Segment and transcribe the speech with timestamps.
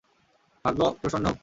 [0.65, 1.37] ভাগ্য প্রস্ন হোক।